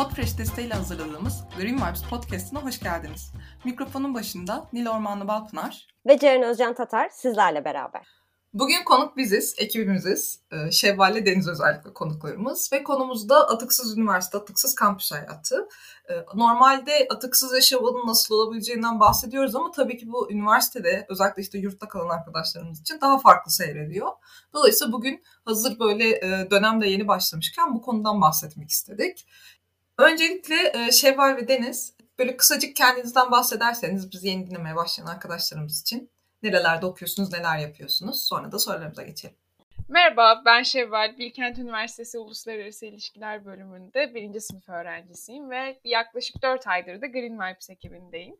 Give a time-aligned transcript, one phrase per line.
[0.00, 3.32] Podfresh desteğiyle hazırladığımız Green Vibes Podcast'ına hoş geldiniz.
[3.64, 8.06] Mikrofonun başında Nil Ormanlı Balpınar ve Ceren Özcan Tatar sizlerle beraber.
[8.54, 10.40] Bugün konuk biziz, ekibimiziz.
[10.52, 12.72] Ee, Şevval'le Deniz özellikle konuklarımız.
[12.72, 15.68] Ve konumuz da Atıksız Üniversite, Atıksız Kampüs Hayatı.
[16.10, 21.88] Ee, normalde atıksız yaşamanın nasıl olabileceğinden bahsediyoruz ama tabii ki bu üniversitede özellikle işte yurtta
[21.88, 24.08] kalan arkadaşlarımız için daha farklı seyrediyor.
[24.52, 29.26] Dolayısıyla bugün hazır böyle e, dönemde yeni başlamışken bu konudan bahsetmek istedik.
[30.00, 36.10] Öncelikle e, Şevval ve Deniz böyle kısacık kendinizden bahsederseniz biz yeni dinlemeye başlayan arkadaşlarımız için
[36.42, 39.36] nerelerde okuyorsunuz, neler yapıyorsunuz sonra da sorularımıza geçelim.
[39.88, 41.18] Merhaba, ben Şevval.
[41.18, 47.70] Bilkent Üniversitesi Uluslararası İlişkiler bölümünde birinci sınıf öğrencisiyim ve yaklaşık 4 aydır da Green Vibes
[47.70, 48.36] ekibindeyim.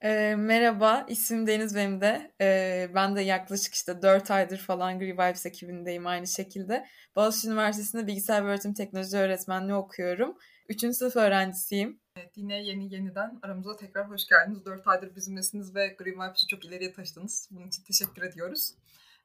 [0.00, 2.32] E, merhaba, ismim Deniz benim de.
[2.40, 6.86] E, ben de yaklaşık işte 4 aydır falan Green Vibes ekibindeyim aynı şekilde.
[7.16, 10.36] Boğaziçi Üniversitesi'nde bilgisayar ve öğretim teknoloji öğretmenliği okuyorum.
[10.72, 12.00] Üçüncü sınıf öğrencisiyim.
[12.16, 14.64] Evet, yine yeni yeniden aramıza tekrar hoş geldiniz.
[14.64, 17.48] Dört aydır bizimlesiniz ve Green Vibes'ı çok ileriye taşıdınız.
[17.50, 18.74] Bunun için teşekkür ediyoruz.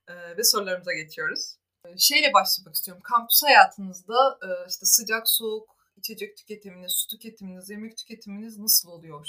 [0.08, 1.56] Ee, ve sorularımıza geçiyoruz.
[1.86, 3.04] Ee, şeyle başlamak istiyorum.
[3.04, 9.28] Kampüs hayatınızda e, işte sıcak, soğuk, içecek tüketiminiz, su tüketiminiz, yemek tüketiminiz nasıl oluyor?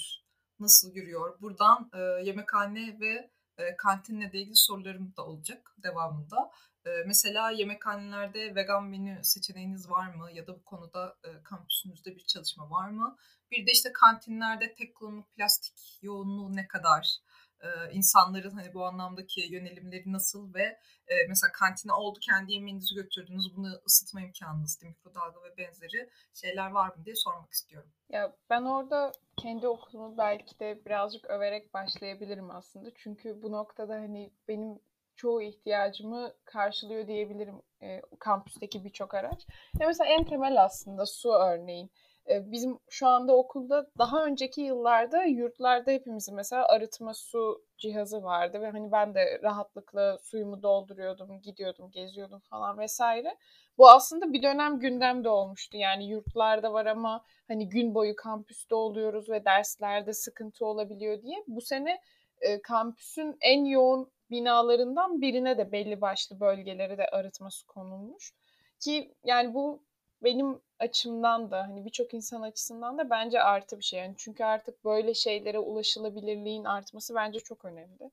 [0.60, 1.40] Nasıl yürüyor?
[1.40, 6.50] Buradan e, yemekhane ve e, kantinle ilgili sorularım da olacak devamında.
[6.88, 10.30] Ee, mesela yemekhanelerde vegan menü seçeneğiniz var mı?
[10.32, 13.16] Ya da bu konuda e, kampüsünüzde bir çalışma var mı?
[13.50, 17.18] Bir de işte kantinlerde tek kullanımlık plastik yoğunluğu ne kadar?
[17.60, 23.56] Ee, insanların hani bu anlamdaki yönelimleri nasıl ve e, mesela kantine oldu kendi yemeğinizi götürdünüz
[23.56, 27.90] bunu ısıtma imkanınız mikrodalga ve benzeri şeyler var mı diye sormak istiyorum.
[28.08, 32.90] Ya ben orada kendi okulumu belki de birazcık överek başlayabilirim aslında.
[32.94, 34.78] Çünkü bu noktada hani benim
[35.18, 39.46] çoğu ihtiyacımı karşılıyor diyebilirim e, kampüsteki birçok araç.
[39.80, 41.90] Ya mesela en temel aslında su örneğin.
[42.30, 48.60] E, bizim şu anda okulda daha önceki yıllarda yurtlarda hepimizin mesela arıtma su cihazı vardı
[48.60, 53.36] ve hani ben de rahatlıkla suyumu dolduruyordum, gidiyordum, geziyordum falan vesaire.
[53.78, 55.76] Bu aslında bir dönem gündemde olmuştu.
[55.76, 61.36] Yani yurtlarda var ama hani gün boyu kampüste oluyoruz ve derslerde sıkıntı olabiliyor diye.
[61.46, 62.00] Bu sene
[62.40, 68.32] e, kampüsün en yoğun binalarından birine de belli başlı bölgelere de arıtması konulmuş.
[68.80, 69.82] Ki yani bu
[70.22, 74.00] benim açımdan da hani birçok insan açısından da bence artı bir şey.
[74.00, 78.10] Yani çünkü artık böyle şeylere ulaşılabilirliğin artması bence çok önemli.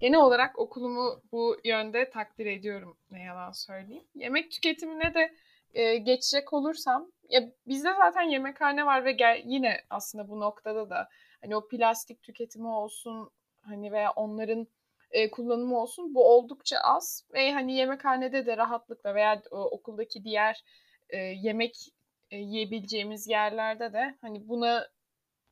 [0.00, 4.04] Genel olarak okulumu bu yönde takdir ediyorum ne yalan söyleyeyim.
[4.14, 5.34] Yemek tüketimine de
[5.74, 11.08] e, geçecek olursam ya bizde zaten yemekhane var ve gel, yine aslında bu noktada da
[11.40, 13.30] hani o plastik tüketimi olsun
[13.60, 14.66] hani veya onların
[15.12, 16.14] e, kullanımı olsun.
[16.14, 20.64] Bu oldukça az ve hani yemekhanede de rahatlıkla veya e, okuldaki diğer
[21.10, 21.76] e, yemek
[22.30, 24.88] e, yiyebileceğimiz yerlerde de hani buna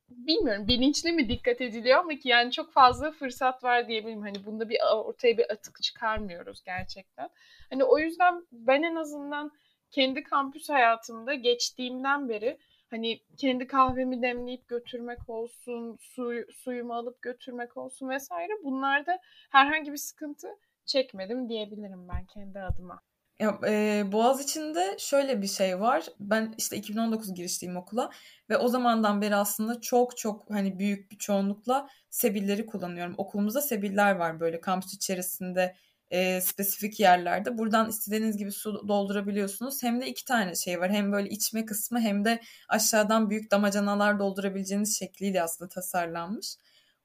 [0.09, 4.21] bilmiyorum bilinçli mi dikkat ediliyor ama ki yani çok fazla fırsat var diyebilirim.
[4.21, 7.29] Hani bunda bir ortaya bir atık çıkarmıyoruz gerçekten.
[7.69, 9.51] Hani o yüzden ben en azından
[9.91, 12.57] kendi kampüs hayatımda geçtiğimden beri
[12.91, 19.19] hani kendi kahvemi demleyip götürmek olsun, su, suyumu alıp götürmek olsun vesaire bunlarda
[19.51, 20.47] herhangi bir sıkıntı
[20.85, 23.01] çekmedim diyebilirim ben kendi adıma.
[23.39, 26.05] Ya, e, Boğaz içinde şöyle bir şey var.
[26.19, 28.09] Ben işte 2019 girişliyim okula
[28.49, 33.15] ve o zamandan beri aslında çok çok hani büyük bir çoğunlukla sebilleri kullanıyorum.
[33.17, 35.75] Okulumuzda sebiller var böyle kampüs içerisinde
[36.11, 37.57] e, spesifik yerlerde.
[37.57, 39.83] Buradan istediğiniz gibi su doldurabiliyorsunuz.
[39.83, 40.91] Hem de iki tane şey var.
[40.91, 46.55] Hem böyle içme kısmı hem de aşağıdan büyük damacanalar doldurabileceğiniz şekliyle aslında tasarlanmış.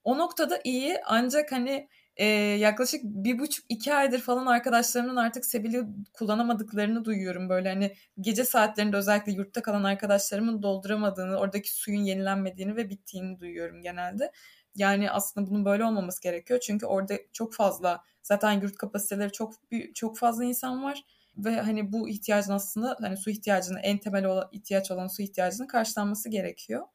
[0.04, 2.26] O noktada iyi ancak hani e,
[2.58, 7.48] yaklaşık bir buçuk iki aydır falan arkadaşlarımın artık Sebili kullanamadıklarını duyuyorum.
[7.48, 13.82] Böyle hani gece saatlerinde özellikle yurtta kalan arkadaşlarımın dolduramadığını, oradaki suyun yenilenmediğini ve bittiğini duyuyorum
[13.82, 14.32] genelde.
[14.76, 16.60] Yani aslında bunun böyle olmaması gerekiyor.
[16.60, 19.52] Çünkü orada çok fazla zaten yurt kapasiteleri çok
[19.94, 21.04] çok fazla insan var
[21.36, 25.66] ve hani bu ihtiyacın aslında hani su ihtiyacını en temel olan, ihtiyaç olan su ihtiyacının
[25.66, 26.86] karşılanması gerekiyor.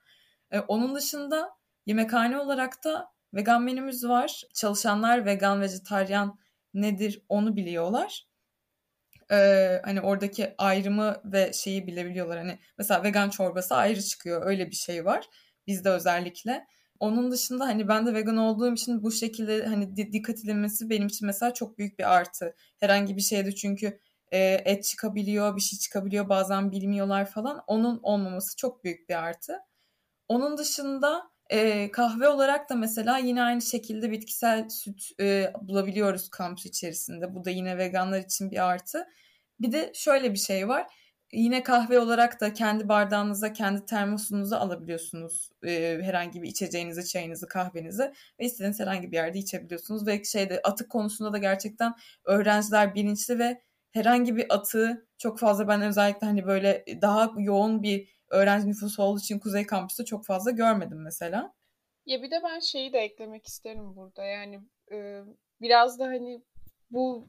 [0.51, 1.50] Ee, onun dışında
[1.86, 4.44] yemekhane olarak da vegan menümüz var.
[4.54, 6.33] Çalışanlar vegan, vejetaryen
[6.74, 8.28] nedir onu biliyorlar.
[9.31, 12.38] Ee, hani oradaki ayrımı ve şeyi bilebiliyorlar.
[12.38, 14.45] Hani mesela vegan çorbası ayrı çıkıyor.
[14.45, 15.30] Öyle bir şey var.
[15.68, 16.68] Bizde özellikle.
[17.01, 21.25] Onun dışında hani ben de vegan olduğum için bu şekilde hani dikkat edilmesi benim için
[21.25, 22.56] mesela çok büyük bir artı.
[22.80, 24.00] Herhangi bir şeyde çünkü
[24.31, 27.63] e, et çıkabiliyor, bir şey çıkabiliyor bazen bilmiyorlar falan.
[27.68, 29.59] Onun olmaması çok büyük bir artı.
[30.27, 36.65] Onun dışında e, kahve olarak da mesela yine aynı şekilde bitkisel süt e, bulabiliyoruz kampüs
[36.65, 37.36] içerisinde.
[37.36, 39.07] Bu da yine veganlar için bir artı.
[39.59, 40.88] Bir de şöyle bir şey var.
[41.33, 45.50] Yine kahve olarak da kendi bardağınıza, kendi termosunuza alabiliyorsunuz.
[45.63, 50.07] E, herhangi bir içeceğinizi, çayınızı, kahvenizi ve istediğiniz herhangi bir yerde içebiliyorsunuz.
[50.07, 51.94] Ve şeyde atık konusunda da gerçekten
[52.25, 53.62] öğrenciler bilinçli ve
[53.92, 59.19] herhangi bir atığı çok fazla ben özellikle hani böyle daha yoğun bir öğrenci nüfusu olduğu
[59.19, 61.54] için Kuzey Kampüs'te çok fazla görmedim mesela.
[62.06, 64.24] Ya bir de ben şeyi de eklemek isterim burada.
[64.24, 64.60] Yani
[64.92, 65.22] e,
[65.62, 66.42] biraz da hani
[66.92, 67.28] bu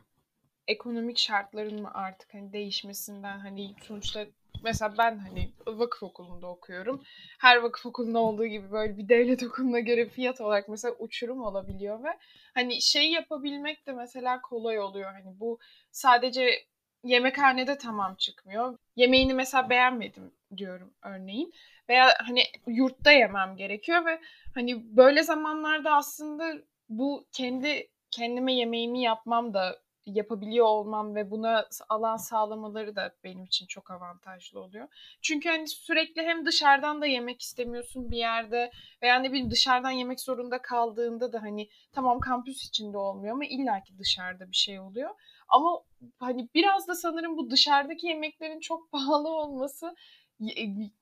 [0.66, 4.26] ekonomik şartların mı artık hani değişmesinden hani sonuçta
[4.62, 7.02] mesela ben hani vakıf okulunda okuyorum.
[7.38, 12.04] Her vakıf okulunda olduğu gibi böyle bir devlet okuluna göre fiyat olarak mesela uçurum olabiliyor
[12.04, 12.18] ve
[12.54, 15.12] hani şey yapabilmek de mesela kolay oluyor.
[15.12, 15.58] Hani bu
[15.90, 16.66] sadece
[17.04, 18.78] yemekhanede tamam çıkmıyor.
[18.96, 21.52] Yemeğini mesela beğenmedim diyorum örneğin.
[21.88, 24.20] Veya hani yurtta yemem gerekiyor ve
[24.54, 26.54] hani böyle zamanlarda aslında
[26.88, 33.66] bu kendi kendime yemeğimi yapmam da yapabiliyor olmam ve buna alan sağlamaları da benim için
[33.66, 34.88] çok avantajlı oluyor.
[35.22, 38.70] Çünkü hani sürekli hem dışarıdan da yemek istemiyorsun bir yerde
[39.02, 43.98] veya ne bileyim dışarıdan yemek zorunda kaldığında da hani tamam kampüs içinde olmuyor ama illaki
[43.98, 45.10] dışarıda bir şey oluyor.
[45.48, 45.82] Ama
[46.18, 49.94] hani biraz da sanırım bu dışarıdaki yemeklerin çok pahalı olması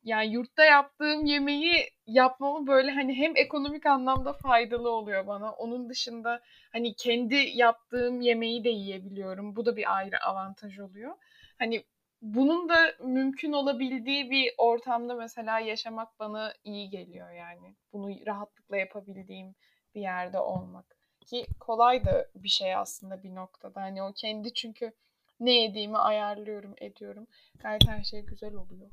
[0.04, 5.52] yani yurtta yaptığım yemeği yapmamı böyle hani hem ekonomik anlamda faydalı oluyor bana.
[5.52, 6.40] Onun dışında
[6.72, 9.56] hani kendi yaptığım yemeği de yiyebiliyorum.
[9.56, 11.16] Bu da bir ayrı avantaj oluyor.
[11.58, 11.84] Hani
[12.22, 17.76] bunun da mümkün olabildiği bir ortamda mesela yaşamak bana iyi geliyor yani.
[17.92, 19.54] Bunu rahatlıkla yapabildiğim
[19.94, 20.96] bir yerde olmak.
[21.26, 23.80] Ki kolay da bir şey aslında bir noktada.
[23.82, 24.92] Hani o kendi çünkü
[25.40, 27.26] ne yediğimi ayarlıyorum, ediyorum.
[27.58, 28.90] Gayet her şey güzel oluyor.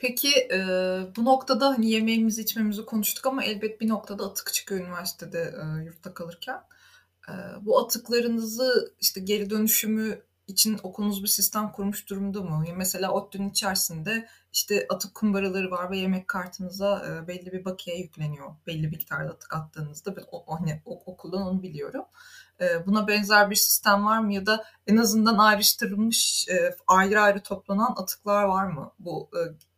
[0.00, 0.58] Peki e,
[1.16, 6.14] bu noktada hani yemeğimizi içmemizi konuştuk ama elbet bir noktada atık çıkıyor üniversitede e, yurtta
[6.14, 6.60] kalırken.
[7.28, 12.64] E, bu atıklarınızı işte geri dönüşümü için okulunuz bir sistem kurmuş durumda mı?
[12.76, 18.54] Mesela ODTÜ'nün içerisinde işte atık kumbaraları var ve yemek kartınıza e, belli bir bakiye yükleniyor.
[18.66, 20.16] Belli miktarda atık attığınızda.
[20.16, 22.04] Ben o, hani, okuldan onu biliyorum.
[22.60, 24.34] E, buna benzer bir sistem var mı?
[24.34, 28.92] Ya da en azından ayrıştırılmış, e, ayrı ayrı toplanan atıklar var mı?
[28.98, 29.30] Bu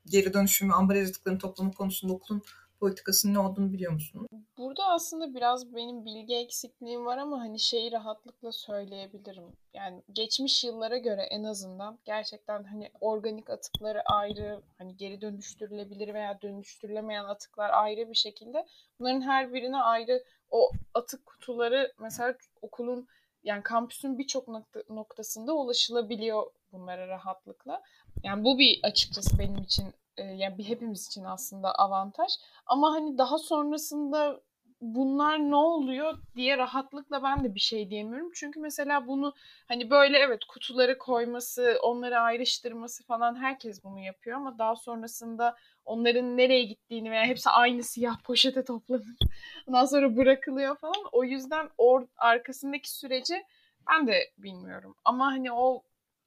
[0.06, 2.42] geri dönüşümü, ambalaj atıklarının toplamı konusunda okulun
[2.80, 4.26] politikasının ne olduğunu biliyor musunuz?
[4.58, 9.44] Burada aslında biraz benim bilgi eksikliğim var ama hani şeyi rahatlıkla söyleyebilirim.
[9.74, 16.42] Yani geçmiş yıllara göre en azından gerçekten hani organik atıkları ayrı, hani geri dönüştürülebilir veya
[16.42, 18.66] dönüştürülemeyen atıklar ayrı bir şekilde
[19.00, 23.08] bunların her birine ayrı o atık kutuları mesela okulun
[23.44, 27.82] yani kampüsün birçok nokta, noktasında ulaşılabiliyor bunlara rahatlıkla.
[28.22, 32.32] Yani bu bir açıkçası benim için e, yani bir hepimiz için aslında avantaj.
[32.66, 34.40] Ama hani daha sonrasında
[34.82, 38.30] bunlar ne oluyor diye rahatlıkla ben de bir şey diyemiyorum.
[38.34, 39.34] Çünkü mesela bunu
[39.68, 46.36] hani böyle evet kutuları koyması, onları ayrıştırması falan herkes bunu yapıyor ama daha sonrasında onların
[46.36, 49.04] nereye gittiğini veya hepsi aynı siyah poşete toplanıp
[49.66, 51.08] ondan sonra bırakılıyor falan.
[51.12, 53.42] O yüzden or arkasındaki süreci
[53.90, 54.94] ben de bilmiyorum.
[55.04, 55.82] Ama hani o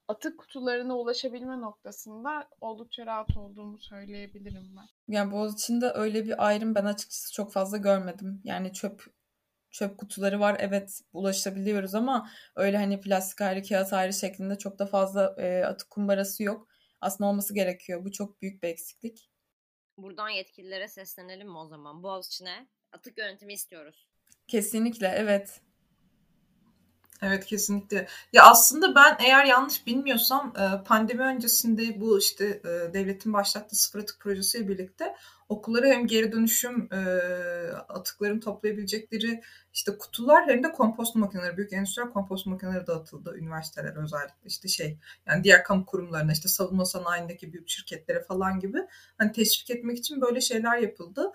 [0.07, 5.15] atık kutularına ulaşabilme noktasında oldukça rahat olduğumu söyleyebilirim ben.
[5.15, 8.41] Yani Boğaziçi'nde öyle bir ayrım ben açıkçası çok fazla görmedim.
[8.43, 9.05] Yani çöp
[9.71, 14.85] çöp kutuları var evet ulaşabiliyoruz ama öyle hani plastik ayrı kağıt ayrı şeklinde çok da
[14.85, 16.67] fazla e, atık kumbarası yok.
[17.01, 18.05] Aslında olması gerekiyor.
[18.05, 19.29] Bu çok büyük bir eksiklik.
[19.97, 22.03] Buradan yetkililere seslenelim mi o zaman?
[22.03, 24.07] Boğaziçi'ne atık yönetimi istiyoruz.
[24.47, 25.61] Kesinlikle evet.
[27.21, 28.07] Evet kesinlikle.
[28.33, 33.99] Ya aslında ben eğer yanlış bilmiyorsam e, pandemi öncesinde bu işte e, devletin başlattığı sıfır
[33.99, 35.15] atık projesiyle birlikte
[35.49, 36.97] okullara hem geri dönüşüm e,
[37.89, 39.41] atıklarını toplayabilecekleri
[39.73, 44.97] işte kutular hem de kompost makineleri, büyük endüstriyel kompost makineleri dağıtıldı üniversiteler özellikle işte şey
[45.27, 48.77] yani diğer kamu kurumlarına işte savunma sanayindeki büyük şirketlere falan gibi
[49.17, 51.31] hani teşvik etmek için böyle şeyler yapıldı.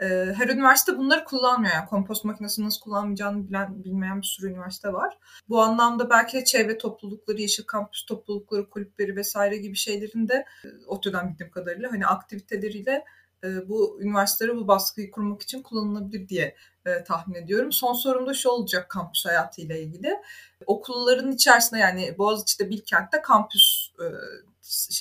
[0.00, 1.74] Ee, her üniversite bunları kullanmıyor.
[1.74, 5.18] Yani kompost makinesini nasıl kullanmayacağını bilen, bilmeyen bir sürü üniversite var.
[5.48, 11.30] Bu anlamda belki çevre toplulukları, yeşil kampüs toplulukları, kulüpleri vesaire gibi şeylerin de e, ODTÜ'den
[11.30, 13.04] bildiğim kadarıyla hani aktiviteleriyle
[13.44, 16.56] e, bu üniversitelere bu baskıyı kurmak için kullanılabilir diye
[16.86, 17.72] e, tahmin ediyorum.
[17.72, 20.20] Son sorum da şu olacak kampüs hayatıyla ilgili.
[20.66, 24.06] Okulların içerisinde yani Boğaziçi'de Bilkent'te kampüs e,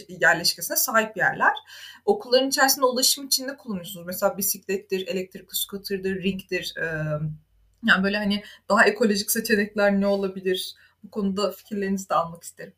[0.08, 1.53] yerleşkesine sahip yerler.
[2.06, 4.06] Okulların içerisinde ulaşım için de kullanıyorsunuz.
[4.06, 6.74] Mesela bisiklettir, elektrikli scooter'dır, ringdir.
[7.86, 10.75] Yani böyle hani daha ekolojik seçenekler ne olabilir?
[11.03, 12.74] Bu konuda fikirlerinizi de almak isterim.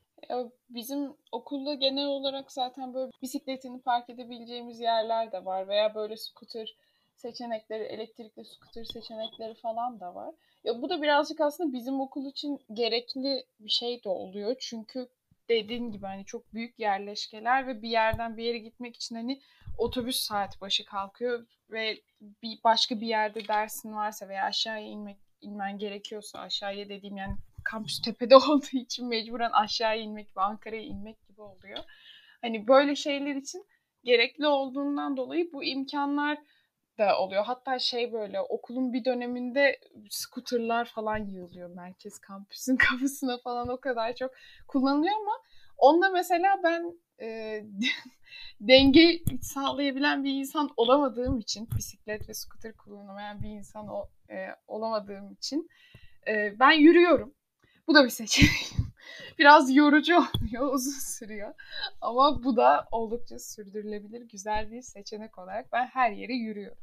[0.70, 6.76] Bizim okulda genel olarak zaten böyle bisikletini park edebileceğimiz yerler de var veya böyle scooter
[7.16, 10.36] seçenekleri, elektrikli scooter seçenekleri falan da var.
[10.64, 14.56] Ya bu da birazcık aslında bizim okul için gerekli bir şey de oluyor.
[14.60, 15.10] Çünkü
[15.50, 19.42] dediğin gibi hani çok büyük yerleşkeler ve bir yerden bir yere gitmek için hani
[19.78, 25.78] otobüs saat başı kalkıyor ve bir başka bir yerde dersin varsa veya aşağıya inmek inmen
[25.78, 31.42] gerekiyorsa aşağıya dediğim yani kampüs tepede olduğu için mecburen aşağıya inmek ve Ankara'ya inmek gibi
[31.42, 31.80] oluyor.
[32.42, 33.66] Hani böyle şeyler için
[34.04, 36.38] gerekli olduğundan dolayı bu imkanlar
[36.98, 37.44] da oluyor.
[37.46, 44.16] Hatta şey böyle okulun bir döneminde skuterlar falan yığılıyor merkez kampüsün kapısına falan o kadar
[44.16, 44.32] çok
[44.68, 45.42] kullanılıyor ama
[45.78, 47.60] onda mesela ben e,
[48.62, 55.32] denge sağlayabilen bir insan olamadığım için bisiklet ve skuter kullanamayan bir insan o, e, olamadığım
[55.32, 55.70] için
[56.28, 57.34] e, ben yürüyorum.
[57.88, 58.72] Bu da bir seçenek.
[59.40, 61.54] Biraz yorucu oluyor, uzun sürüyor.
[62.02, 66.78] Ama bu da oldukça sürdürülebilir, güzel bir seçenek olarak ben her yere yürüyorum.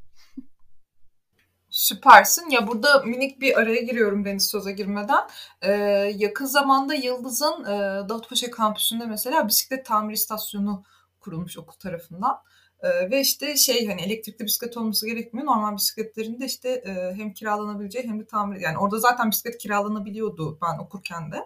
[1.71, 2.51] Süpersin.
[2.51, 5.29] Ya burada minik bir araya giriyorum Deniz Söz'e girmeden.
[5.63, 5.73] Ee,
[6.17, 10.85] yakın zamanda Yıldız'ın e, Davutpaşa kampüsünde mesela bisiklet tamir istasyonu
[11.21, 12.43] kurulmuş okul tarafından.
[12.83, 15.47] Ee, ve işte şey hani elektrikli bisiklet olması gerekmiyor.
[15.47, 20.59] Normal bisikletlerin de işte e, hem kiralanabileceği hem de tamir yani orada zaten bisiklet kiralanabiliyordu
[20.63, 21.37] ben okurken de.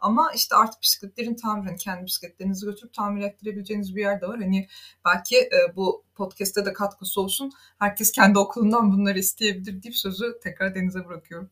[0.00, 4.40] Ama işte artık bisikletlerin tamir hani kendi bisikletlerinizi götürüp tamir ettirebileceğiniz bir yer de var.
[4.40, 4.68] Hani
[5.04, 7.52] belki e, bu podcast'te de katkısı olsun.
[7.78, 11.50] Herkes kendi okulundan bunları isteyebilir deyip sözü tekrar Deniz'e bırakıyorum.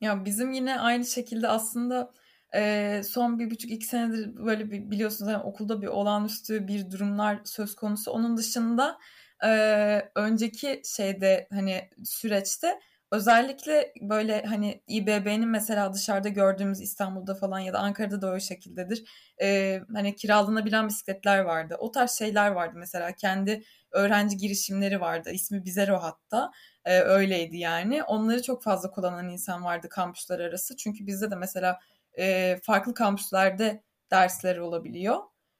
[0.00, 2.12] Ya bizim yine aynı şekilde aslında
[2.54, 7.40] e, son bir buçuk iki senedir böyle bir, biliyorsunuz yani okulda bir olağanüstü bir durumlar
[7.44, 8.10] söz konusu.
[8.10, 8.98] Onun dışında
[9.44, 12.80] e, önceki şeyde hani süreçte
[13.12, 19.04] özellikle böyle hani İBB'nin mesela dışarıda gördüğümüz İstanbul'da falan ya da Ankara'da da öyle şekildedir.
[19.42, 21.76] E, hani kiralanabilen bisikletler vardı.
[21.78, 25.30] O tarz şeyler vardı mesela kendi öğrenci girişimleri vardı.
[25.30, 26.50] İsmi Bizero hatta.
[26.84, 28.02] E, öyleydi yani.
[28.02, 30.76] Onları çok fazla kullanan insan vardı kampüsler arası.
[30.76, 31.78] Çünkü bizde de mesela
[32.18, 35.18] e, farklı kampüslerde dersleri olabiliyor.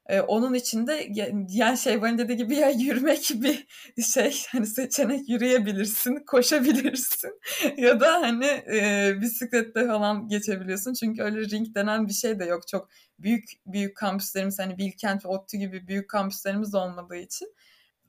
[0.09, 3.67] E, onun içinde yani şey bana dediği gibi ya yürümek bir
[4.03, 7.31] şey hani seçenek yürüyebilirsin, koşabilirsin
[7.77, 10.93] ya da hani e, bisiklette falan geçebiliyorsun.
[10.93, 12.67] Çünkü öyle ring denen bir şey de yok.
[12.67, 12.89] Çok
[13.19, 17.53] büyük büyük kampüslerimiz hani Bilkent ve ODTÜ gibi büyük kampüslerimiz olmadığı için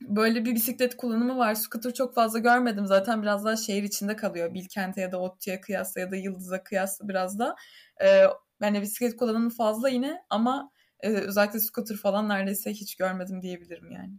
[0.09, 1.55] böyle bir bisiklet kullanımı var.
[1.55, 2.87] Scooter çok fazla görmedim.
[2.87, 4.55] Zaten biraz daha şehir içinde kalıyor.
[4.55, 7.57] Bilkent'e ya da ODTÜ'ye kıyasla ya da Yıldız'a kıyasla biraz da.
[8.03, 8.25] Ee,
[8.61, 14.13] yani bisiklet kullanımı fazla yine ama e, özellikle scooter falan neredeyse hiç görmedim diyebilirim yani.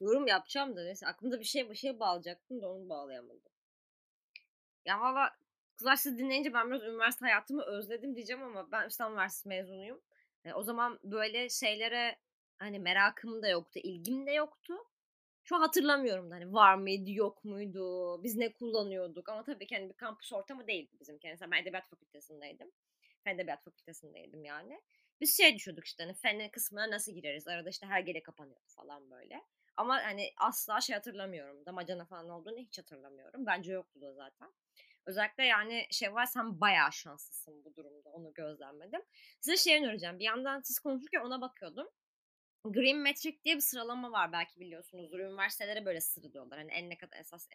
[0.00, 3.42] Yorum yapacağım da neyse aklımda bir şey bir şey bağlayacaktım da onu bağlayamadım.
[4.84, 5.30] Ya valla
[5.76, 10.00] kızlar siz dinleyince ben biraz üniversite hayatımı özledim diyeceğim ama ben İstanbul Üniversitesi mezunuyum.
[10.44, 12.16] E, o zaman böyle şeylere
[12.58, 14.74] hani merakım da yoktu, ilgim de yoktu.
[15.44, 19.88] Şu hatırlamıyorum da hani var mıydı yok muydu biz ne kullanıyorduk ama tabii ki hani
[19.88, 21.50] bir kampüs ortamı değildi bizim kendisi.
[21.50, 22.70] Ben edebiyat fakültesindeydim.
[23.24, 24.80] Fen edebiyat fakültesindeydim yani.
[25.20, 29.10] Biz şey düşündük işte hani fen kısmına nasıl gireriz arada işte her gele kapanıyor falan
[29.10, 29.42] böyle.
[29.76, 31.66] Ama hani asla şey hatırlamıyorum.
[31.66, 33.46] Damacana falan olduğunu hiç hatırlamıyorum.
[33.46, 34.52] Bence yoktu da zaten.
[35.06, 38.10] Özellikle yani şey var sen bayağı şanslısın bu durumda.
[38.10, 39.02] Onu gözlemledim.
[39.40, 40.18] Size şey önereceğim.
[40.18, 41.88] Bir yandan siz konuşurken ona bakıyordum.
[42.64, 45.18] Green Metric diye bir sıralama var belki biliyorsunuzdur.
[45.18, 46.58] Üniversitelere böyle sıralıyorlar.
[46.58, 47.48] Hani en ne kadar esas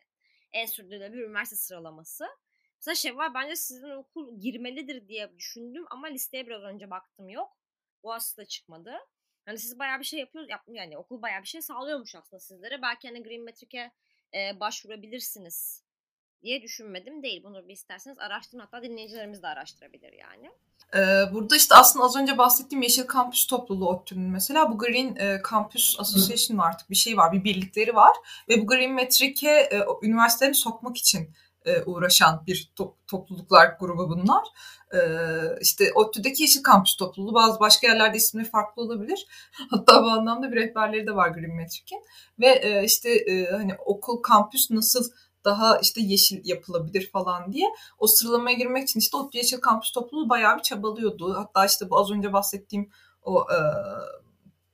[0.51, 2.28] en sürdürülebilir üniversite sıralaması.
[2.75, 7.58] Mesela şey var bence sizin okul girmelidir diye düşündüm ama listeye biraz önce baktım yok.
[8.04, 8.98] Bu aslında çıkmadı.
[9.46, 10.50] Hani siz bayağı bir şey yapıyoruz.
[10.50, 12.82] Yap, yani okul bayağı bir şey sağlıyormuş aslında sizlere.
[12.82, 13.92] Belki hani Green Metric'e
[14.34, 15.84] e, başvurabilirsiniz
[16.43, 17.43] diye düşünmedim değil.
[17.43, 18.62] Bunu bir isterseniz araştırın.
[18.62, 20.51] Hatta dinleyicilerimiz de araştırabilir yani.
[20.96, 25.41] Ee, burada işte aslında az önce bahsettiğim Yeşil Kampüs topluluğu ODTÜ'nün mesela bu Green e,
[25.51, 28.15] Campus Association var artık bir şey var, bir birlikleri var
[28.50, 31.29] ve bu Green Metric'e e, üniversiteleri sokmak için
[31.65, 34.43] e, uğraşan bir to- topluluklar grubu bunlar.
[34.93, 35.00] E,
[35.62, 39.27] işte ODTÜ'deki Yeşil Kampüs topluluğu bazı başka yerlerde ismi farklı olabilir.
[39.69, 42.01] Hatta bu anlamda bir rehberleri de var Green Metric'in.
[42.39, 45.12] Ve e, işte e, hani okul, kampüs nasıl
[45.46, 47.67] daha işte yeşil yapılabilir falan diye
[47.98, 51.38] o sıralamaya girmek için işte ODTÜ Yeşil Kampüs topluluğu bayağı bir çabalıyordu.
[51.38, 52.89] Hatta işte bu az önce bahsettiğim
[53.22, 53.58] o e,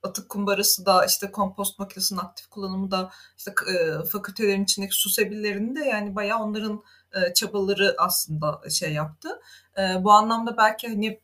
[0.02, 5.84] atık kumbarası da işte kompost makinesinin aktif kullanımı da işte e, fakültelerin içindeki su sebillerinde
[5.84, 6.82] yani bayağı onların
[7.14, 9.40] e, çabaları aslında şey yaptı.
[9.78, 11.20] E, bu anlamda belki hani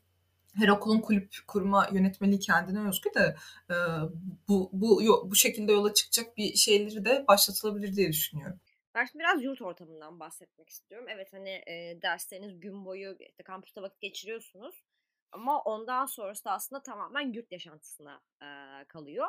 [0.55, 3.35] her okulun kulüp kurma yönetmeliği kendine özgü de
[3.69, 3.75] e,
[4.47, 8.59] bu bu bu şekilde yola çıkacak bir şeyleri de başlatılabilir diye düşünüyorum.
[8.95, 11.07] Ben şimdi biraz yurt ortamından bahsetmek istiyorum.
[11.09, 14.83] Evet hani e, dersleriniz gün boyu işte kampüste vakit geçiriyorsunuz.
[15.31, 18.47] Ama ondan sonrası da aslında tamamen yurt yaşantısına e,
[18.87, 19.27] kalıyor.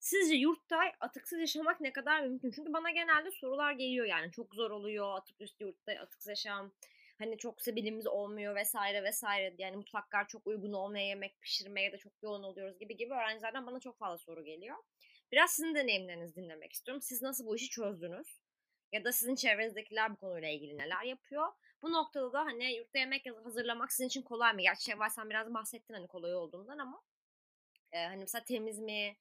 [0.00, 2.50] Sizce yurtta atıksız yaşamak ne kadar mümkün?
[2.50, 6.72] Çünkü bana genelde sorular geliyor yani çok zor oluyor atık üstü yurtta atıksız yaşam.
[7.18, 9.54] hani çok sebilimiz olmuyor vesaire vesaire.
[9.58, 13.80] Yani mutfaklar çok uygun olmaya yemek pişirmeye de çok yoğun oluyoruz gibi gibi öğrencilerden bana
[13.80, 14.76] çok fazla soru geliyor.
[15.32, 17.02] Biraz sizin deneyimlerinizi dinlemek istiyorum.
[17.02, 18.47] Siz nasıl bu işi çözdünüz?
[18.92, 21.48] Ya da sizin çevrenizdekiler bu konuyla ilgili neler yapıyor?
[21.82, 24.62] Bu noktada da hani yurtta yemek hazırlamak sizin için kolay mı?
[24.62, 27.02] Gerçi Şevval sen biraz bahsettin hani kolay olduğundan ama
[27.92, 29.16] e, hani mesela temiz mi?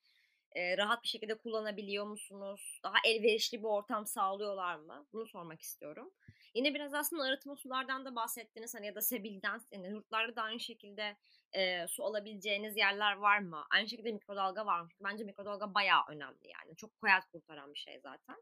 [0.52, 2.80] E, rahat bir şekilde kullanabiliyor musunuz?
[2.84, 5.08] Daha elverişli bir ortam sağlıyorlar mı?
[5.14, 6.14] Bunu sormak istiyorum.
[6.54, 10.60] Yine biraz aslında arıtma sulardan da bahsettiniz hani ya da sebilden yani yurtlarda da aynı
[10.60, 11.18] şekilde
[11.54, 13.66] e, su alabileceğiniz yerler var mı?
[13.72, 14.90] Aynı şekilde mikrodalga var mı?
[15.04, 16.76] Bence mikrodalga bayağı önemli yani.
[16.76, 18.36] Çok hayat kurtaran bir şey zaten.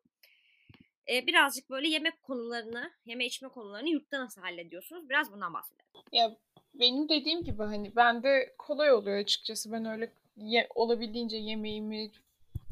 [1.10, 5.10] E, birazcık böyle yemek konularını, yeme içme konularını yurtta nasıl hallediyorsunuz?
[5.10, 5.86] Biraz bundan bahsedelim.
[6.12, 6.36] Ya
[6.74, 9.72] benim dediğim gibi hani bende kolay oluyor açıkçası.
[9.72, 12.12] Ben öyle ye, olabildiğince yemeğimi,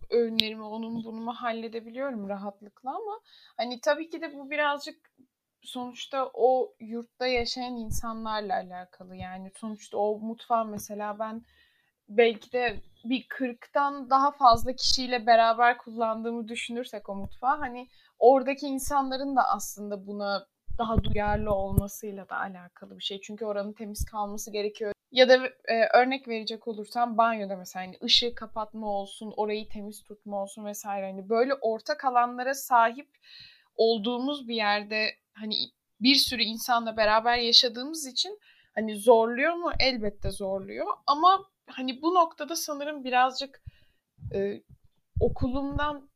[0.10, 3.20] öğünlerimi, onun bunumu halledebiliyorum rahatlıkla ama
[3.58, 5.12] hani tabii ki de bu birazcık
[5.62, 9.16] sonuçta o yurtta yaşayan insanlarla alakalı.
[9.16, 11.42] Yani sonuçta o mutfağı mesela ben
[12.10, 19.36] belki de bir kırktan daha fazla kişiyle beraber kullandığımı düşünürsek o mutfağı hani oradaki insanların
[19.36, 23.22] da aslında buna daha duyarlı olmasıyla da alakalı bir şey.
[23.22, 24.92] Çünkü oranın temiz kalması gerekiyor.
[25.12, 30.42] Ya da e, örnek verecek olursam banyoda mesela hani ışığı kapatma olsun, orayı temiz tutma
[30.42, 31.06] olsun vesaire.
[31.06, 33.10] Hani böyle ortak alanlara sahip
[33.76, 35.56] olduğumuz bir yerde hani
[36.00, 38.40] bir sürü insanla beraber yaşadığımız için
[38.76, 39.72] hani zorluyor mu?
[39.80, 40.88] Elbette zorluyor.
[41.08, 43.62] Ama hani bu noktada sanırım birazcık
[44.34, 44.64] e,
[45.20, 46.10] okulumdan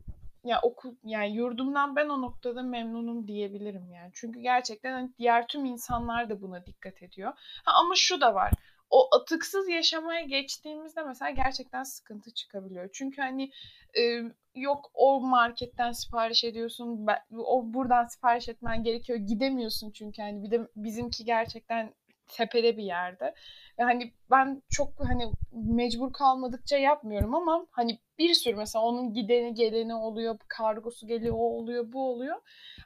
[0.44, 4.12] ya okul yani yurdumdan ben o noktada memnunum diyebilirim yani.
[4.14, 7.34] Çünkü gerçekten hani diğer tüm insanlar da buna dikkat ediyor.
[7.66, 8.54] Ha, ama şu da var.
[8.90, 12.90] O atıksız yaşamaya geçtiğimizde mesela gerçekten sıkıntı çıkabiliyor.
[12.94, 13.52] Çünkü hani
[14.00, 14.22] e,
[14.56, 19.20] yok o marketten sipariş ediyorsun, o buradan sipariş etmen gerekiyor.
[19.20, 21.94] Gidemiyorsun çünkü hani bir de bizimki gerçekten
[22.28, 23.36] tepede bir yerde.
[23.80, 29.96] Hani ben çok hani mecbur kalmadıkça yapmıyorum ama hani bir sürü mesela onun gideni geleni
[29.96, 32.36] oluyor, kargosu geliyor, o oluyor, bu oluyor.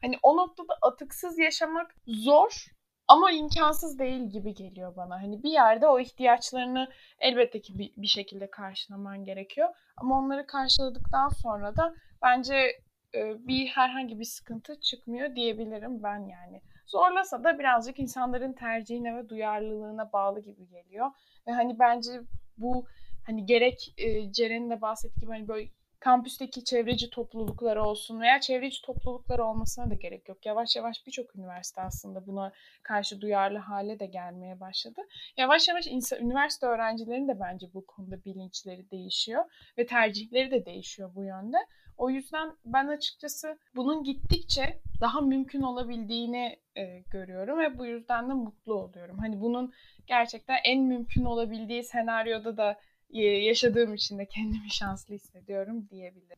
[0.02, 2.66] Hani o noktada atıksız yaşamak zor
[3.08, 5.16] ama imkansız değil gibi geliyor bana.
[5.22, 9.70] Hani bir yerde o ihtiyaçlarını elbette ki bir, bir şekilde karşılaman gerekiyor.
[9.98, 12.82] Ama onları karşıladıktan sonra da bence
[13.16, 16.62] bir herhangi bir sıkıntı çıkmıyor diyebilirim ben yani.
[16.92, 21.12] Zorlasa da birazcık insanların tercihine ve duyarlılığına bağlı gibi geliyor.
[21.48, 22.12] Ve hani bence
[22.58, 22.86] bu
[23.26, 28.82] hani gerek e, Ceren'in de bahsettiği gibi hani böyle kampüsteki çevreci topluluklar olsun veya çevreci
[28.82, 30.46] topluluklar olmasına da gerek yok.
[30.46, 32.52] Yavaş yavaş birçok üniversite aslında buna
[32.84, 35.02] karşı duyarlı hale de gelmeye başladı.
[35.38, 39.44] Yavaş yavaş insan, üniversite öğrencilerinin de bence bu konuda bilinçleri değişiyor
[39.78, 41.58] ve tercihleri de değişiyor bu yönde.
[42.02, 48.34] O yüzden ben açıkçası bunun gittikçe daha mümkün olabildiğini e, görüyorum ve bu yüzden de
[48.34, 49.18] mutlu oluyorum.
[49.20, 49.74] Hani bunun
[50.08, 52.80] gerçekten en mümkün olabildiği senaryoda da
[53.14, 56.38] e, yaşadığım için de kendimi şanslı hissediyorum diyebilirim.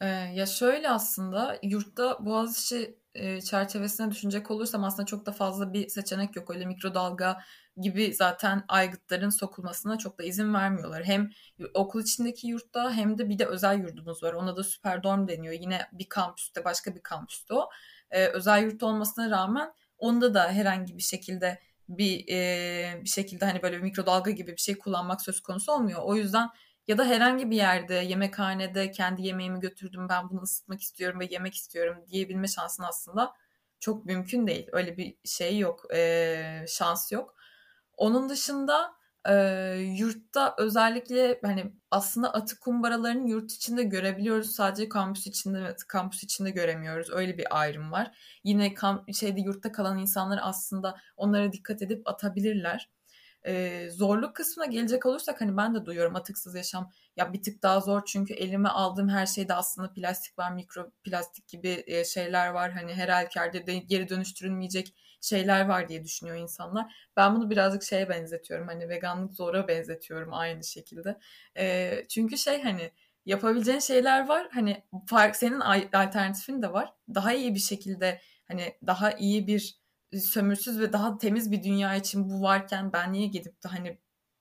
[0.00, 5.88] Ee, ya şöyle aslında yurtta Boğaziçi e, çerçevesine düşünecek olursam aslında çok da fazla bir
[5.88, 6.50] seçenek yok.
[6.50, 7.38] Öyle mikrodalga
[7.80, 11.04] gibi zaten aygıtların sokulmasına çok da izin vermiyorlar.
[11.04, 11.30] Hem
[11.74, 14.32] okul içindeki yurtta hem de bir de özel yurdumuz var.
[14.32, 15.54] Ona da süper dorm deniyor.
[15.54, 17.68] Yine bir kampüste başka bir kampüste o.
[18.10, 21.58] Ee, özel yurt olmasına rağmen onda da herhangi bir şekilde
[21.88, 26.00] bir e, bir şekilde hani böyle bir mikrodalga gibi bir şey kullanmak söz konusu olmuyor.
[26.02, 26.48] O yüzden
[26.88, 31.54] ya da herhangi bir yerde yemekhanede kendi yemeğimi götürdüm ben bunu ısıtmak istiyorum ve yemek
[31.54, 33.34] istiyorum diyebilme şansın aslında
[33.80, 34.66] çok mümkün değil.
[34.72, 37.34] Öyle bir şey yok, e, şans yok.
[37.96, 38.92] Onun dışında
[39.28, 39.34] e,
[39.98, 44.50] yurtta özellikle hani aslında atık kumbaralarını yurt içinde görebiliyoruz.
[44.50, 47.10] Sadece kampüs içinde kampüs içinde göremiyoruz.
[47.10, 48.18] Öyle bir ayrım var.
[48.44, 52.90] Yine kamp, şeyde yurtta kalan insanlar aslında onlara dikkat edip atabilirler.
[53.46, 57.80] E, zorluk kısmına gelecek olursak hani ben de duyuyorum atıksız yaşam ya bir tık daha
[57.80, 62.72] zor çünkü elime aldığım her şeyde aslında plastik var, mikro plastik gibi şeyler var.
[62.72, 67.10] Hani her halükarda geri dönüştürülmeyecek şeyler var diye düşünüyor insanlar.
[67.16, 68.68] Ben bunu birazcık şeye benzetiyorum.
[68.68, 71.18] Hani veganlık zora benzetiyorum aynı şekilde.
[71.58, 72.90] E, çünkü şey hani
[73.26, 74.48] yapabileceğin şeyler var.
[74.52, 76.92] Hani fark senin alternatifin de var.
[77.14, 79.82] Daha iyi bir şekilde hani daha iyi bir
[80.20, 83.98] sömürsüz ve daha temiz bir dünya için bu varken ben niye gidip de hani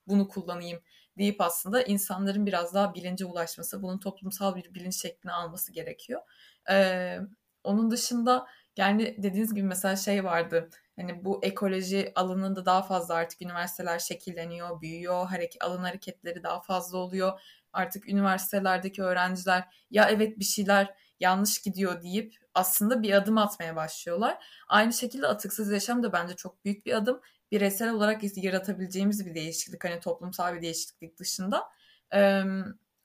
[0.08, 0.82] bunu kullanayım
[1.18, 6.22] deyip aslında insanların biraz daha bilince ulaşması, bunun toplumsal bir bilinç şeklini alması gerekiyor.
[6.70, 7.20] Ee,
[7.64, 10.70] onun dışında yani dediğiniz gibi mesela şey vardı.
[10.96, 16.98] Hani bu ekoloji alanında daha fazla artık üniversiteler şekilleniyor, büyüyor, hareket, alın hareketleri daha fazla
[16.98, 17.40] oluyor.
[17.74, 24.46] Artık üniversitelerdeki öğrenciler ya evet bir şeyler yanlış gidiyor deyip aslında bir adım atmaya başlıyorlar.
[24.68, 27.22] Aynı şekilde atıksız yaşam da bence çok büyük bir adım.
[27.52, 31.70] Bireysel olarak yaratabileceğimiz bir değişiklik hani toplumsal bir değişiklik dışında.
[32.14, 32.44] Ee,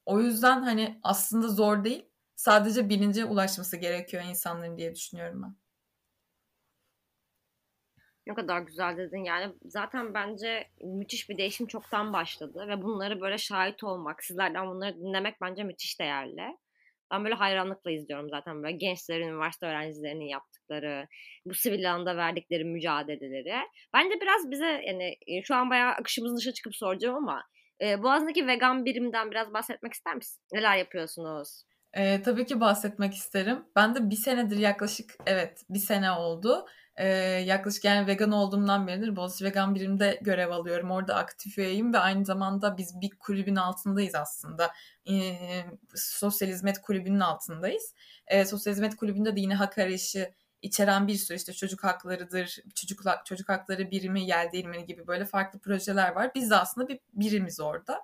[0.06, 2.06] o yüzden hani aslında zor değil.
[2.36, 5.56] Sadece bilince ulaşması gerekiyor insanların diye düşünüyorum ben.
[8.26, 13.38] Ne kadar güzel dedin yani zaten bence müthiş bir değişim çoktan başladı ve bunları böyle
[13.38, 16.56] şahit olmak, sizlerden bunları dinlemek bence müthiş değerli.
[17.12, 21.08] Ben böyle hayranlıkla izliyorum zaten böyle gençlerin, üniversite öğrencilerinin yaptıkları,
[21.46, 23.54] bu sivil alanda verdikleri mücadeleleri.
[23.94, 27.42] Bence biraz bize yani e, şu an bayağı akışımızın dışına çıkıp soracağım ama
[27.80, 30.42] e, Boğaz'daki vegan birimden biraz bahsetmek ister misin?
[30.52, 31.64] Neler yapıyorsunuz?
[31.96, 33.64] E, tabii ki bahsetmek isterim.
[33.76, 36.66] Ben de bir senedir yaklaşık evet bir sene oldu.
[36.96, 37.08] E,
[37.46, 40.90] yaklaşık yani vegan olduğumdan beridir Boğaziçi Vegan Birim'de görev alıyorum.
[40.90, 44.72] Orada aktif üyeyim ve aynı zamanda biz bir kulübün altındayız aslında.
[45.10, 45.36] E,
[45.94, 47.94] Sosyal Hizmet Kulübü'nün altındayız.
[48.26, 50.30] E, Sosyal Hizmet Kulübü'nde de yine hak arayışı
[50.62, 55.58] içeren bir sürü işte çocuk haklarıdır, çocuk, çocuk hakları birimi, yel değirmeni gibi böyle farklı
[55.58, 56.30] projeler var.
[56.34, 58.00] Biz de aslında bir birimiz orada.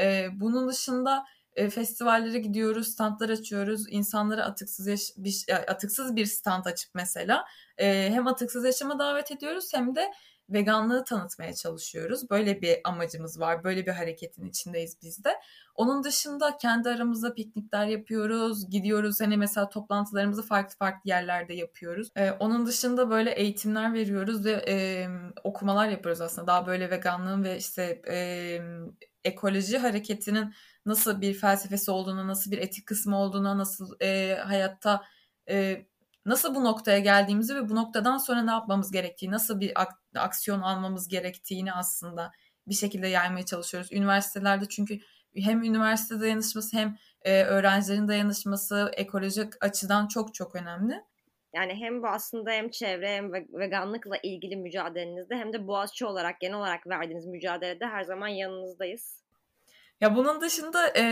[0.00, 1.24] E, bunun dışında
[1.56, 3.86] e, festivallere gidiyoruz, standlar açıyoruz.
[3.90, 7.44] İnsanlara atıksız yaş- bir, atıksız bir stand açıp mesela
[7.78, 10.10] e, hem atıksız yaşama davet ediyoruz hem de
[10.50, 12.30] veganlığı tanıtmaya çalışıyoruz.
[12.30, 13.64] Böyle bir amacımız var.
[13.64, 15.34] Böyle bir hareketin içindeyiz biz de.
[15.74, 18.70] Onun dışında kendi aramızda piknikler yapıyoruz.
[18.70, 22.08] Gidiyoruz hani mesela toplantılarımızı farklı farklı yerlerde yapıyoruz.
[22.16, 25.08] Ee, onun dışında böyle eğitimler veriyoruz ve e,
[25.44, 26.46] okumalar yapıyoruz aslında.
[26.46, 28.16] Daha böyle veganlığın ve işte e,
[29.24, 30.54] ekoloji hareketinin
[30.86, 35.04] nasıl bir felsefesi olduğunu, nasıl bir etik kısmı olduğunu, nasıl e, hayatta
[35.48, 35.86] e,
[36.26, 40.60] nasıl bu noktaya geldiğimizi ve bu noktadan sonra ne yapmamız gerektiği, nasıl bir ak- aksiyon
[40.60, 42.32] almamız gerektiğini aslında
[42.66, 43.92] bir şekilde yaymaya çalışıyoruz.
[43.92, 44.98] Üniversitelerde çünkü
[45.36, 50.94] hem üniversite dayanışması hem e, öğrencilerin dayanışması ekolojik açıdan çok çok önemli.
[51.54, 56.56] Yani hem bu aslında hem çevre hem veganlıkla ilgili mücadelenizde hem de Boğaziçi olarak genel
[56.56, 59.22] olarak verdiğiniz mücadelede her zaman yanınızdayız.
[60.00, 61.02] Ya bunun dışında e,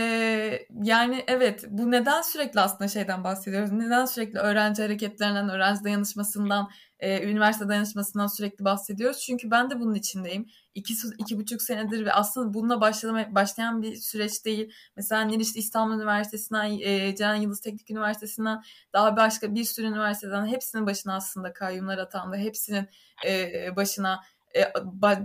[0.83, 3.71] yani evet bu neden sürekli aslında şeyden bahsediyoruz?
[3.71, 9.19] Neden sürekli öğrenci hareketlerinden, öğrenci dayanışmasından, e, üniversite dayanışmasından sürekli bahsediyoruz?
[9.19, 10.45] Çünkü ben de bunun içindeyim.
[10.75, 14.73] İki, iki buçuk senedir ve aslında bununla başlama, başlayan bir süreç değil.
[14.95, 18.61] Mesela Niliş İstanbul Üniversitesi'nden, e, Ceren Yıldız Teknik Üniversitesi'nden,
[18.93, 22.37] daha başka bir sürü üniversiteden hepsinin başına aslında kayyumlar atandı.
[22.37, 22.89] Hepsinin
[23.27, 24.19] e, başına
[24.55, 24.73] e,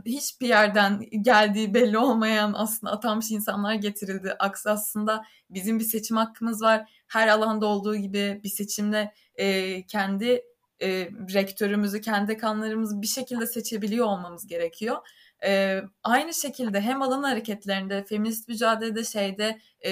[0.07, 4.33] hiçbir yerden geldiği belli olmayan aslında atanmış insanlar getirildi.
[4.39, 6.91] Aksi aslında bizim bir seçim hakkımız var.
[7.09, 10.43] Her alanda olduğu gibi bir seçimle e, kendi
[10.83, 10.89] e,
[11.35, 14.97] rektörümüzü, kendi kanlarımızı bir şekilde seçebiliyor olmamız gerekiyor.
[15.45, 19.91] E, aynı şekilde hem alan hareketlerinde, feminist mücadelede, şeyde, e,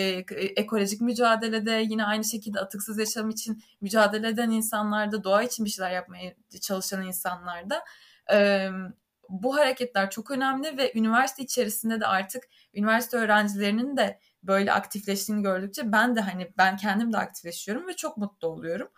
[0.56, 5.90] ekolojik mücadelede, yine aynı şekilde atıksız yaşam için mücadele eden insanlarda, doğa için bir şeyler
[5.90, 7.84] yapmaya çalışan insanlarda
[8.32, 8.68] e,
[9.32, 15.92] bu hareketler çok önemli ve üniversite içerisinde de artık üniversite öğrencilerinin de böyle aktifleştiğini gördükçe
[15.92, 18.88] ben de hani ben kendim de aktifleşiyorum ve çok mutlu oluyorum.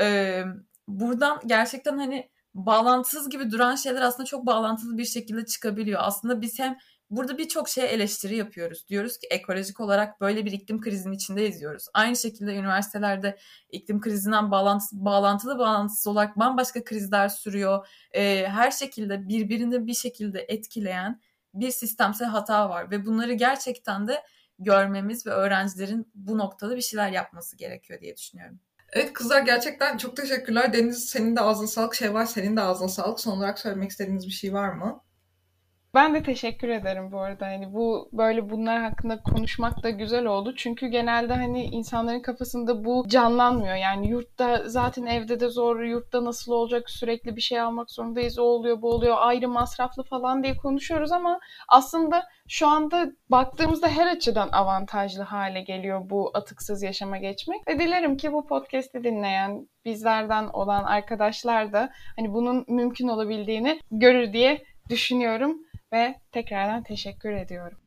[0.00, 0.44] Ee,
[0.88, 6.00] buradan gerçekten hani bağlantısız gibi duran şeyler aslında çok bağlantılı bir şekilde çıkabiliyor.
[6.02, 6.76] Aslında biz hem
[7.16, 8.88] Burada birçok şeye eleştiri yapıyoruz.
[8.88, 11.86] Diyoruz ki ekolojik olarak böyle bir iklim krizinin içinde izliyoruz.
[11.94, 13.38] Aynı şekilde üniversitelerde
[13.70, 17.86] iklim krizinden bağlantısı, bağlantılı bağlantısız olarak bambaşka krizler sürüyor.
[18.12, 21.20] Ee, her şekilde birbirini bir şekilde etkileyen
[21.54, 24.22] bir sistemsel hata var ve bunları gerçekten de
[24.58, 28.60] görmemiz ve öğrencilerin bu noktada bir şeyler yapması gerekiyor diye düşünüyorum.
[28.92, 30.72] Evet kızlar gerçekten çok teşekkürler.
[30.72, 31.94] Deniz senin de ağzına sağlık.
[31.94, 33.20] Şey var senin de ağzına sağlık.
[33.20, 35.03] Son olarak söylemek istediğiniz bir şey var mı?
[35.94, 37.46] Ben de teşekkür ederim bu arada.
[37.46, 40.54] Hani bu böyle bunlar hakkında konuşmak da güzel oldu.
[40.56, 43.74] Çünkü genelde hani insanların kafasında bu canlanmıyor.
[43.74, 48.38] Yani yurtta zaten evde de zor, yurtta nasıl olacak sürekli bir şey almak zorundayız.
[48.38, 54.06] O oluyor, bu oluyor, ayrı masraflı falan diye konuşuyoruz ama aslında şu anda baktığımızda her
[54.06, 57.68] açıdan avantajlı hale geliyor bu atıksız yaşama geçmek.
[57.68, 64.32] Ve dilerim ki bu podcast'i dinleyen bizlerden olan arkadaşlar da hani bunun mümkün olabildiğini görür
[64.32, 65.63] diye düşünüyorum
[65.94, 67.78] ve tekrardan teşekkür ediyorum.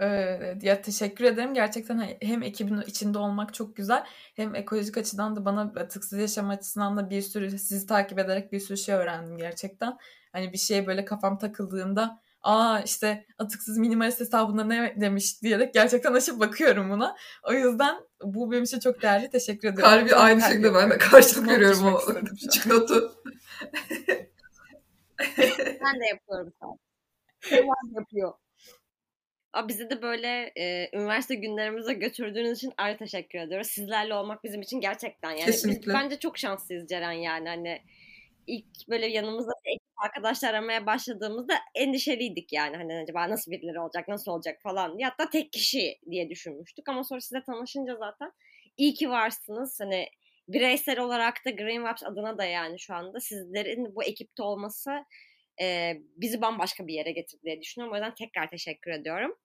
[0.00, 1.54] Ee, ya teşekkür ederim.
[1.54, 4.04] Gerçekten hem ekibin içinde olmak çok güzel
[4.36, 8.60] hem ekolojik açıdan da bana atıksız yaşam açısından da bir sürü sizi takip ederek bir
[8.60, 9.98] sürü şey öğrendim gerçekten.
[10.32, 16.12] Hani bir şeye böyle kafam takıldığında aa işte atıksız minimalist hesabında ne demiş diyerek gerçekten
[16.12, 17.16] açıp bakıyorum buna.
[17.42, 19.30] O yüzden bu benim için çok değerli.
[19.30, 19.84] Teşekkür ederim.
[19.84, 21.98] Kalbi aynı şekilde ben de karşılık veriyorum o
[22.40, 23.12] küçük notu.
[25.58, 26.52] ben de yapıyorum.
[27.94, 28.32] Yapıyor.
[29.52, 33.66] Ama bizi de böyle e, üniversite günlerimize götürdüğünüz için ayrı teşekkür ediyoruz.
[33.66, 35.44] Sizlerle olmak bizim için gerçekten yani.
[35.44, 35.86] Kesinlikle.
[35.86, 37.82] Biz, bence çok şanslıyız Ceren yani hani
[38.46, 44.32] ilk böyle yanımızda ekip arkadaşlar aramaya başladığımızda endişeliydik yani hani acaba nasıl birileri olacak nasıl
[44.32, 48.32] olacak falan diye hatta tek kişi diye düşünmüştük ama sonra size tanışınca zaten
[48.76, 50.08] iyi ki varsınız hani
[50.48, 54.90] bireysel olarak da Green Vibes adına da yani şu anda sizlerin bu ekipte olması
[55.60, 57.92] e, bizi bambaşka bir yere getirdi diye düşünüyorum.
[57.92, 59.36] O yüzden tekrar teşekkür ediyorum.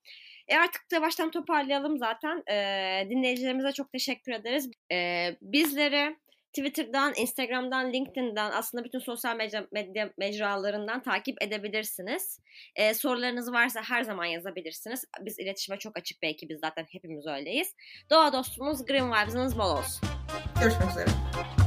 [0.48, 2.44] E artık da baştan toparlayalım zaten.
[2.52, 4.70] E, dinleyicilerimize çok teşekkür ederiz.
[4.92, 6.16] E, bizleri
[6.56, 12.40] Twitter'dan, Instagram'dan, LinkedIn'den aslında bütün sosyal medya, medya mecralarından takip edebilirsiniz.
[12.76, 15.06] E, sorularınız varsa her zaman yazabilirsiniz.
[15.22, 17.76] Biz iletişime çok açık bir ekibiz zaten hepimiz öyleyiz.
[18.10, 20.10] Doğa dostumuz Green Vibes'ınız bol olsun.
[20.62, 21.65] Görüşmek üzere.